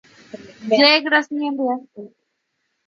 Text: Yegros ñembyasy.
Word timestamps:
Yegros 0.79 1.27
ñembyasy. 1.37 2.01